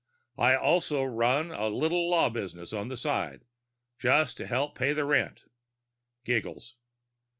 [0.39, 3.45] I also run a little law business on the side,
[3.99, 5.43] just to help pay the rent."